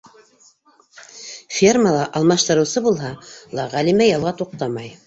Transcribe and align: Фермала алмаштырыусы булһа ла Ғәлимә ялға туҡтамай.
Фермала 1.57 2.09
алмаштырыусы 2.21 2.87
булһа 2.89 3.13
ла 3.61 3.71
Ғәлимә 3.77 4.15
ялға 4.15 4.37
туҡтамай. 4.43 4.95